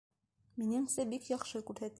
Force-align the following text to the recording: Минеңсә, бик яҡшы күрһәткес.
Минеңсә, 0.61 1.07
бик 1.13 1.31
яҡшы 1.37 1.67
күрһәткес. 1.71 1.89